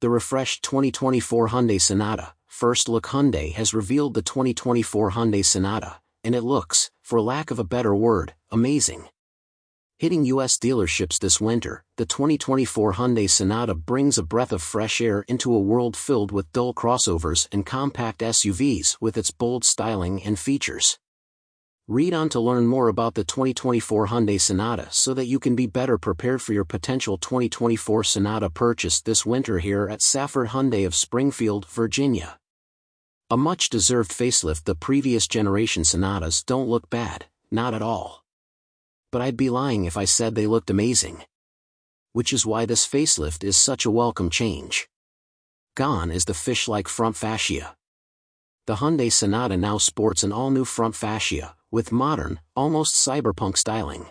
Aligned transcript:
The 0.00 0.08
refreshed 0.08 0.62
2024 0.62 1.48
Hyundai 1.48 1.80
Sonata, 1.80 2.32
First 2.46 2.88
Look 2.88 3.08
Hyundai 3.08 3.52
has 3.54 3.74
revealed 3.74 4.14
the 4.14 4.22
2024 4.22 5.10
Hyundai 5.10 5.44
Sonata, 5.44 5.96
and 6.22 6.36
it 6.36 6.42
looks, 6.42 6.92
for 7.02 7.20
lack 7.20 7.50
of 7.50 7.58
a 7.58 7.64
better 7.64 7.92
word, 7.96 8.34
amazing. 8.52 9.08
Hitting 9.98 10.24
U.S. 10.26 10.56
dealerships 10.56 11.18
this 11.18 11.40
winter, 11.40 11.82
the 11.96 12.06
2024 12.06 12.92
Hyundai 12.92 13.28
Sonata 13.28 13.74
brings 13.74 14.18
a 14.18 14.22
breath 14.22 14.52
of 14.52 14.62
fresh 14.62 15.00
air 15.00 15.24
into 15.26 15.52
a 15.52 15.58
world 15.58 15.96
filled 15.96 16.30
with 16.30 16.52
dull 16.52 16.72
crossovers 16.72 17.48
and 17.50 17.66
compact 17.66 18.20
SUVs 18.20 18.98
with 19.00 19.16
its 19.16 19.32
bold 19.32 19.64
styling 19.64 20.22
and 20.22 20.38
features. 20.38 21.00
Read 21.88 22.14
on 22.14 22.28
to 22.28 22.38
learn 22.38 22.66
more 22.66 22.86
about 22.86 23.14
the 23.14 23.24
2024 23.24 24.06
Hyundai 24.08 24.40
Sonata 24.40 24.86
so 24.90 25.14
that 25.14 25.26
you 25.26 25.40
can 25.40 25.56
be 25.56 25.66
better 25.66 25.98
prepared 25.98 26.40
for 26.40 26.52
your 26.52 26.64
potential 26.64 27.18
2024 27.18 28.04
Sonata 28.04 28.50
purchase 28.50 29.00
this 29.00 29.26
winter 29.26 29.58
here 29.58 29.88
at 29.88 30.02
Safford 30.02 30.48
Hyundai 30.48 30.86
of 30.86 30.94
Springfield, 30.94 31.66
Virginia. 31.66 32.38
A 33.30 33.36
much-deserved 33.36 34.12
facelift 34.12 34.64
the 34.64 34.76
previous 34.76 35.26
generation 35.26 35.82
Sonatas 35.82 36.44
don't 36.44 36.68
look 36.68 36.88
bad, 36.88 37.24
not 37.50 37.74
at 37.74 37.82
all 37.82 38.22
but 39.10 39.22
I'd 39.22 39.36
be 39.36 39.50
lying 39.50 39.84
if 39.84 39.96
I 39.96 40.04
said 40.04 40.34
they 40.34 40.46
looked 40.46 40.70
amazing. 40.70 41.24
Which 42.12 42.32
is 42.32 42.44
why 42.44 42.66
this 42.66 42.86
facelift 42.86 43.42
is 43.42 43.56
such 43.56 43.84
a 43.84 43.90
welcome 43.90 44.28
change. 44.28 44.88
Gone 45.74 46.10
is 46.10 46.26
the 46.26 46.34
fish-like 46.34 46.88
front 46.88 47.16
fascia. 47.16 47.77
The 48.68 48.74
Hyundai 48.74 49.10
Sonata 49.10 49.56
now 49.56 49.78
sports 49.78 50.22
an 50.22 50.30
all-new 50.30 50.66
front 50.66 50.94
fascia, 50.94 51.56
with 51.70 51.90
modern, 51.90 52.38
almost 52.54 52.96
cyberpunk 52.96 53.56
styling. 53.56 54.08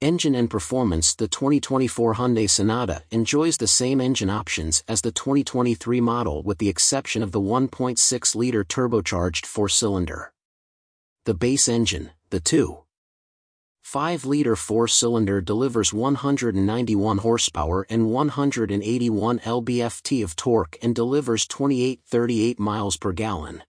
Engine 0.00 0.34
and 0.34 0.48
performance 0.48 1.14
The 1.14 1.28
2024 1.28 2.14
Hyundai 2.14 2.48
Sonata 2.48 3.02
enjoys 3.10 3.58
the 3.58 3.66
same 3.66 4.00
engine 4.00 4.30
options 4.30 4.82
as 4.88 5.02
the 5.02 5.12
2023 5.12 6.00
model 6.00 6.42
with 6.42 6.56
the 6.56 6.70
exception 6.70 7.22
of 7.22 7.32
the 7.32 7.42
1.6-liter 7.42 8.64
turbocharged 8.64 9.44
four-cylinder. 9.44 10.32
The 11.26 11.34
base 11.34 11.68
engine, 11.68 12.12
the 12.30 12.40
2. 12.40 12.87
5-liter 13.88 14.54
four-cylinder 14.54 15.40
delivers 15.40 15.94
191 15.94 17.18
horsepower 17.18 17.86
and 17.88 18.10
181 18.10 19.38
lb-ft 19.38 20.22
of 20.22 20.36
torque 20.36 20.76
and 20.82 20.94
delivers 20.94 21.46
28-38 21.46 22.58
miles 22.58 22.98
per 22.98 23.12
gallon. 23.12 23.62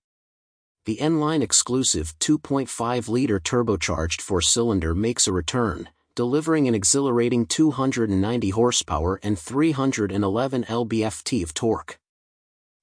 The 0.84 1.00
N-Line 1.00 1.42
exclusive 1.42 2.20
2.5-liter 2.20 3.40
turbocharged 3.40 4.20
four-cylinder 4.20 4.94
makes 4.94 5.25
a 5.25 5.31
return, 5.31 5.88
delivering 6.16 6.67
an 6.67 6.75
exhilarating 6.75 7.45
290 7.45 8.50
horsepower 8.50 9.22
and 9.23 9.40
311 9.40 10.66
lb-ft 10.66 11.44
of 11.44 11.53
torque. 11.53 11.97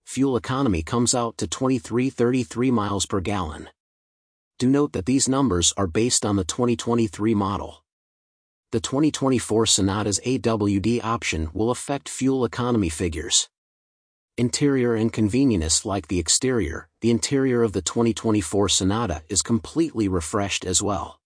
Fuel 0.07 0.39
economy 0.39 0.83
comes 0.83 1.15
out 1.15 1.37
to 1.37 1.47
23-33 1.47 2.71
miles 2.71 3.05
per 3.05 3.21
gallon 3.21 3.69
do 4.59 4.71
note 4.71 4.95
that 4.95 5.05
these 5.05 5.29
numbers 5.29 5.75
are 5.77 5.87
based 5.87 6.25
on 6.25 6.37
the 6.37 6.45
2023 6.45 7.35
model. 7.35 7.85
The 8.73 8.81
2024 8.81 9.67
Sonata's 9.67 10.19
AWD 10.21 11.05
option 11.05 11.51
will 11.53 11.71
affect 11.71 12.09
fuel 12.09 12.43
economy 12.43 12.89
figures. 12.89 13.51
Interior 14.39 14.95
and 14.95 15.13
convenience 15.13 15.85
like 15.85 16.09
the 16.09 16.19
exterior, 16.19 16.89
the 17.03 17.11
interior 17.11 17.63
of 17.63 17.73
the 17.73 17.83
2024 17.83 18.71
Sonata 18.71 19.23
is 19.29 19.43
completely 19.43 20.09
refreshed 20.09 20.65
as 20.65 20.83
well. 20.83 21.21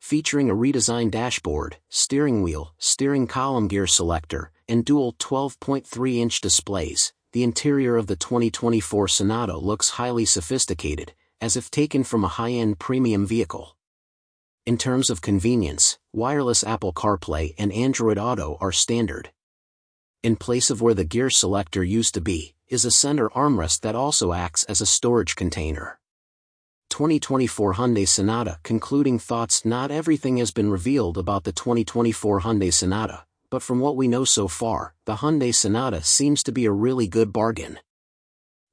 Featuring 0.00 0.48
a 0.48 0.54
redesigned 0.54 1.10
dashboard, 1.10 1.76
steering 1.90 2.42
wheel, 2.42 2.74
steering 2.78 3.26
column 3.26 3.68
gear 3.68 3.86
selector, 3.86 4.52
and 4.66 4.86
dual 4.86 5.12
12.3-inch 5.14 6.40
displays, 6.40 7.12
the 7.32 7.42
interior 7.42 7.96
of 7.96 8.06
the 8.06 8.16
2024 8.16 9.06
Sonata 9.08 9.58
looks 9.58 9.90
highly 9.90 10.24
sophisticated, 10.24 11.12
as 11.40 11.56
if 11.56 11.70
taken 11.70 12.04
from 12.04 12.24
a 12.24 12.28
high-end 12.28 12.78
premium 12.78 13.26
vehicle. 13.26 13.76
In 14.66 14.76
terms 14.76 15.08
of 15.08 15.22
convenience, 15.22 15.98
wireless 16.12 16.62
Apple 16.62 16.92
CarPlay 16.92 17.54
and 17.58 17.72
Android 17.72 18.18
Auto 18.18 18.58
are 18.60 18.72
standard. 18.72 19.30
In 20.22 20.36
place 20.36 20.68
of 20.68 20.82
where 20.82 20.94
the 20.94 21.04
gear 21.04 21.30
selector 21.30 21.82
used 21.82 22.12
to 22.14 22.20
be, 22.20 22.54
is 22.68 22.84
a 22.84 22.90
center 22.90 23.28
armrest 23.30 23.80
that 23.80 23.94
also 23.94 24.32
acts 24.32 24.64
as 24.64 24.80
a 24.80 24.86
storage 24.86 25.36
container. 25.36 25.98
2024 26.90 27.74
Hyundai 27.74 28.06
Sonata 28.06 28.58
Concluding 28.62 29.18
thoughts 29.18 29.64
Not 29.64 29.90
everything 29.90 30.38
has 30.38 30.50
been 30.50 30.70
revealed 30.70 31.16
about 31.16 31.44
the 31.44 31.52
2024 31.52 32.40
Hyundai 32.40 32.72
Sonata, 32.72 33.24
but 33.50 33.62
from 33.62 33.80
what 33.80 33.96
we 33.96 34.08
know 34.08 34.24
so 34.24 34.48
far, 34.48 34.94
the 35.04 35.16
Hyundai 35.16 35.54
Sonata 35.54 36.02
seems 36.02 36.42
to 36.42 36.52
be 36.52 36.66
a 36.66 36.72
really 36.72 37.06
good 37.06 37.32
bargain. 37.32 37.78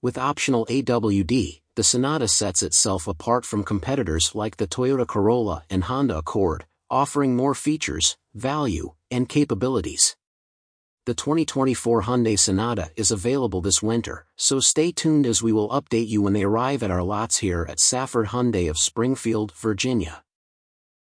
With 0.01 0.17
optional 0.17 0.65
AWD, 0.65 1.61
the 1.75 1.83
Sonata 1.83 2.27
sets 2.29 2.63
itself 2.63 3.05
apart 3.05 3.45
from 3.45 3.63
competitors 3.63 4.33
like 4.33 4.55
the 4.55 4.67
Toyota 4.67 5.05
Corolla 5.05 5.63
and 5.69 5.83
Honda 5.83 6.17
Accord, 6.19 6.65
offering 6.89 7.35
more 7.35 7.53
features, 7.53 8.17
value, 8.33 8.93
and 9.11 9.27
capabilities. 9.27 10.15
The 11.05 11.13
2024 11.13 12.03
Hyundai 12.03 12.39
Sonata 12.39 12.91
is 12.95 13.11
available 13.11 13.59
this 13.61 13.83
winter, 13.83 14.25
so 14.37 14.61
stay 14.61 14.93
tuned 14.93 15.25
as 15.25 15.43
we 15.43 15.51
will 15.51 15.69
update 15.69 16.07
you 16.07 16.21
when 16.21 16.33
they 16.33 16.43
arrive 16.43 16.81
at 16.81 16.91
our 16.91 17.03
lots 17.03 17.37
here 17.37 17.67
at 17.69 17.81
Safford 17.81 18.27
Hyundai 18.27 18.69
of 18.69 18.77
Springfield, 18.77 19.51
Virginia. 19.51 20.24